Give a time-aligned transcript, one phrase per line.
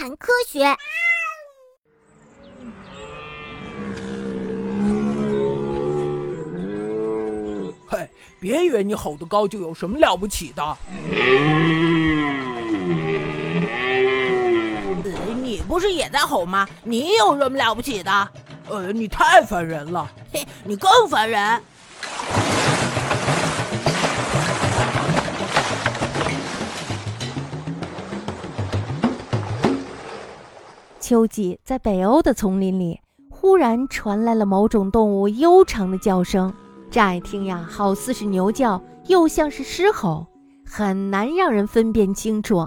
[0.00, 0.64] 谈科学。
[7.86, 8.08] 嘿，
[8.40, 10.78] 别以为你吼得高就有什么了不起的。
[15.42, 16.66] 你不是也在吼吗？
[16.82, 18.28] 你有什么了不起的？
[18.70, 20.10] 呃，你太烦人了。
[20.32, 21.62] 嘿，你更烦人。
[31.10, 36.54] 秋季，在北欧的丛林里，忽然传来了某种动物悠长的叫声。
[36.88, 40.28] 乍一听呀，好似是牛叫，又像是狮吼，
[40.64, 42.64] 很难让人分辨清楚。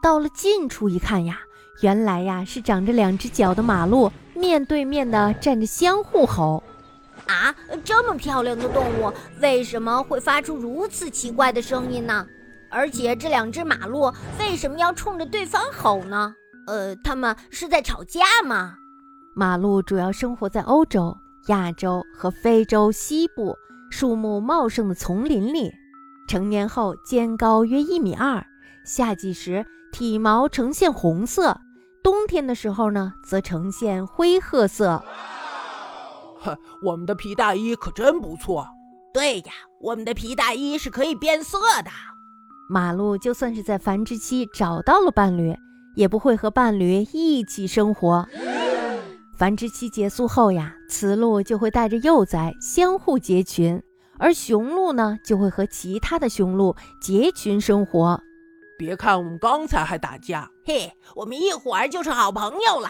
[0.00, 1.40] 到了近处一看呀，
[1.82, 6.62] 原来呀是长着两只脚的马鹿面对面的站着，相互吼。
[7.26, 7.52] 啊，
[7.82, 12.24] 这么漂亮的动物，为什么会发出如此奇怪的声音呢？
[12.70, 16.36] 而且这两只马鹿为什么要冲着对方吼呢？
[16.68, 18.76] 呃，他们是在吵架吗？
[19.34, 21.16] 马鹿主要生活在欧洲、
[21.46, 23.56] 亚洲和非洲西部
[23.90, 25.72] 树木茂盛的丛林里。
[26.28, 28.44] 成年后，肩高约一米二，
[28.84, 31.58] 夏季时体毛呈现红色，
[32.04, 35.02] 冬天的时候呢，则呈现灰褐色。
[36.40, 38.68] 哼，我们的皮大衣可真不错。
[39.14, 41.90] 对呀，我们的皮大衣是可以变色的。
[42.68, 45.56] 马鹿就算是在繁殖期找到了伴侣。
[45.98, 48.28] 也不会和伴侣一起生活。
[49.36, 53.82] 繁殖期结束后呀，雌鹿就会带着幼崽相互结群，
[54.16, 58.20] 而雄鹿呢，就会和其他的雄鹿结群生活。
[58.78, 62.88] 别看我们刚才还打架，嘿，我们一会儿就是好朋友了。